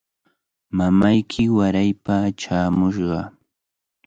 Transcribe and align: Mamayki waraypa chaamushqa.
Mamayki 0.77 1.43
waraypa 1.57 2.15
chaamushqa. 2.39 3.19